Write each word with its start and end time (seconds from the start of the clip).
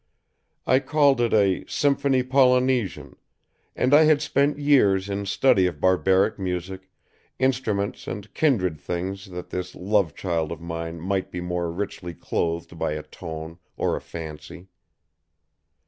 I 0.65 0.79
called 0.79 1.21
it 1.21 1.31
a 1.31 1.63
Symphony 1.67 2.23
Polynesian, 2.23 3.17
and 3.75 3.93
I 3.93 4.05
had 4.05 4.19
spent 4.19 4.57
years 4.57 5.07
in 5.09 5.27
study 5.27 5.67
of 5.67 5.79
barbaric 5.79 6.39
music, 6.39 6.89
instruments 7.37 8.07
and 8.07 8.33
kindred 8.33 8.79
things 8.79 9.25
that 9.29 9.51
this 9.51 9.75
love 9.75 10.15
child 10.15 10.51
of 10.51 10.59
mine 10.59 10.99
might 10.99 11.29
be 11.29 11.39
more 11.39 11.71
richly 11.71 12.15
clothed 12.15 12.79
by 12.79 12.93
a 12.93 13.03
tone 13.03 13.59
or 13.77 13.95
a 13.95 14.01
fancy. 14.01 14.69